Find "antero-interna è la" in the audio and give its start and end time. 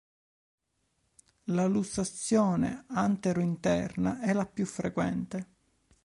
2.87-4.47